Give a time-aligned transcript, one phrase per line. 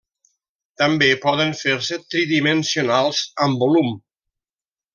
[0.81, 3.95] També poden fer-se tridimensionals, amb volum.